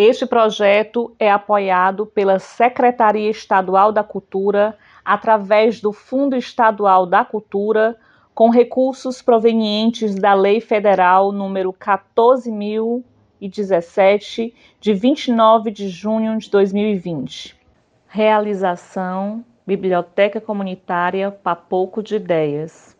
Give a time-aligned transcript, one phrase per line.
[0.00, 7.98] Este projeto é apoiado pela Secretaria Estadual da Cultura através do Fundo Estadual da Cultura,
[8.32, 17.58] com recursos provenientes da Lei Federal número 14017 de 29 de junho de 2020.
[18.06, 22.96] Realização Biblioteca Comunitária Papoco de Ideias.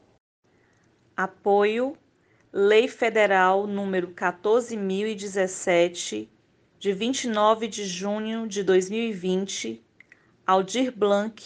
[1.16, 1.96] Apoio
[2.52, 6.28] Lei Federal número 14017
[6.78, 9.82] de 29 de junho de 2020,
[10.46, 11.42] Aldir Blanc,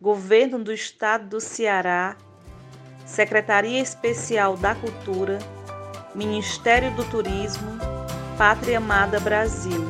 [0.00, 2.16] Governo do Estado do Ceará,
[3.04, 5.38] Secretaria Especial da Cultura,
[6.14, 7.78] Ministério do Turismo,
[8.38, 9.84] Pátria Amada Brasil.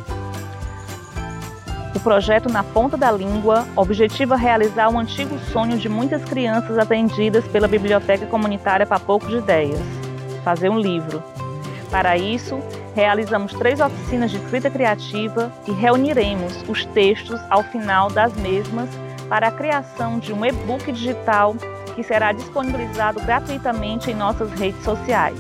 [1.95, 7.47] O projeto Na Ponta da Língua objetiva realizar um antigo sonho de muitas crianças atendidas
[7.47, 9.81] pela Biblioteca Comunitária Papoco de Ideias,
[10.43, 11.23] fazer um livro.
[11.93, 12.59] Para isso,
[12.95, 18.89] realizamos três oficinas de escrita criativa e reuniremos os textos ao final das mesmas
[19.29, 21.55] para a criação de um e-book digital
[21.95, 25.39] que será disponibilizado gratuitamente em nossas redes sociais.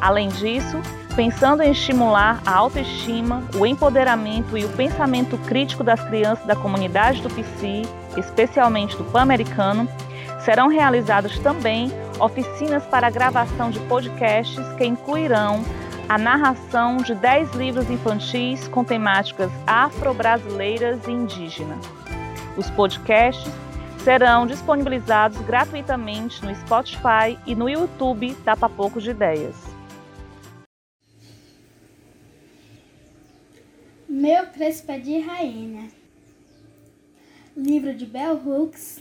[0.00, 0.80] Além disso,
[1.16, 7.22] pensando em estimular a autoestima, o empoderamento e o pensamento crítico das crianças da comunidade
[7.22, 7.82] do PC,
[8.16, 9.88] especialmente do Pan-Americano,
[10.44, 15.64] serão realizadas também oficinas para a gravação de podcasts que incluirão
[16.08, 21.84] a narração de 10 livros infantis com temáticas afro-brasileiras e indígenas.
[22.56, 23.52] Os podcasts
[24.02, 29.56] serão disponibilizados gratuitamente no Spotify e no YouTube da Papoco de Ideias.
[34.06, 34.44] Meu
[34.88, 35.88] é de Rainha.
[37.56, 39.00] Livro de Bell Hooks.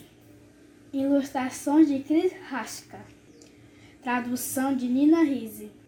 [0.94, 3.00] Ilustrações de Chris Raska.
[4.02, 5.83] Tradução de Nina Rise.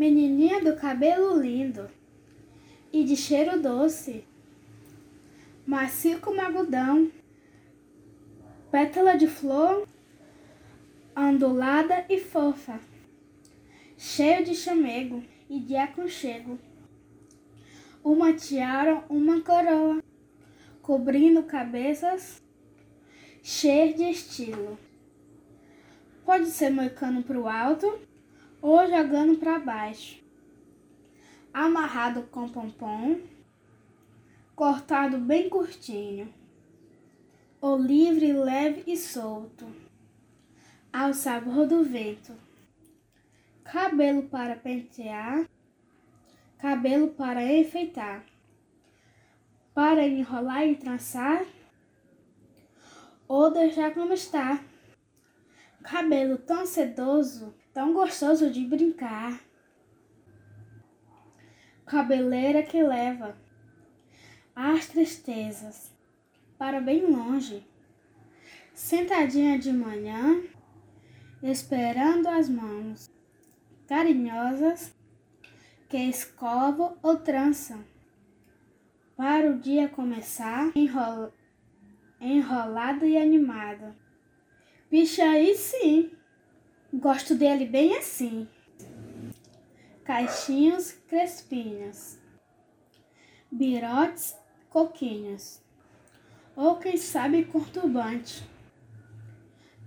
[0.00, 1.90] Menininha do cabelo lindo
[2.90, 4.24] e de cheiro doce,
[5.66, 7.12] macio como algodão,
[8.70, 9.86] pétala de flor,
[11.14, 12.80] ondulada e fofa,
[13.98, 16.58] cheio de chamego e de aconchego.
[18.02, 20.02] Uma tiara, uma coroa,
[20.80, 22.42] cobrindo cabeças,
[23.42, 24.78] cheia de estilo.
[26.24, 28.08] Pode ser moicano para o alto
[28.62, 30.20] ou jogando para baixo.
[31.52, 33.20] Amarrado com pompom,
[34.54, 36.32] cortado bem curtinho,
[37.60, 39.66] ou livre, leve e solto,
[40.92, 42.32] ao sabor do vento.
[43.64, 45.48] Cabelo para pentear,
[46.58, 48.24] cabelo para enfeitar,
[49.74, 51.44] para enrolar e trançar,
[53.26, 54.62] ou deixar como está.
[55.82, 59.40] Cabelo tão sedoso tão gostoso de brincar.
[61.86, 63.34] Cabeleira que leva
[64.54, 65.90] as tristezas
[66.58, 67.66] para bem longe,
[68.74, 70.42] sentadinha de manhã,
[71.42, 73.10] esperando as mãos
[73.88, 74.94] carinhosas
[75.88, 77.82] que escovam ou trançam
[79.16, 81.32] para o dia começar enrol...
[82.20, 83.96] enrolado e animado.
[84.90, 86.19] Bicha aí sim.
[86.92, 88.48] Gosto dele bem assim.
[90.02, 92.18] Caixinhos crespinhos.
[93.48, 94.36] Birotes
[94.68, 95.62] coquinhos.
[96.56, 98.42] Ou quem sabe conturbante.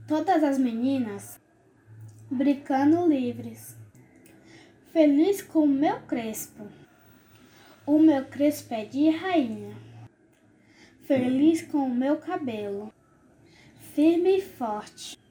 [0.07, 1.41] Todas as meninas
[2.31, 3.75] brincando livres.
[4.93, 6.69] Feliz com o meu crespo.
[7.85, 9.75] O meu crespo é de rainha.
[11.01, 12.93] Feliz com o meu cabelo.
[13.93, 15.21] Firme e forte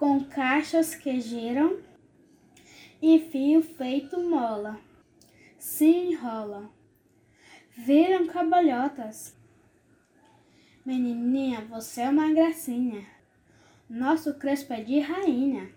[0.00, 1.78] com caixas que giram
[3.02, 4.80] e fio feito mola.
[5.58, 6.70] Se enrola,
[7.76, 9.36] viram cabalhotas.
[10.86, 13.06] Menininha, você é uma gracinha.
[13.90, 15.70] Nosso crespo é de rainha.